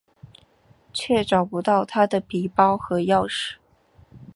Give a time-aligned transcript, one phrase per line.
[0.91, 3.57] 却找不到她的皮包和钥匙。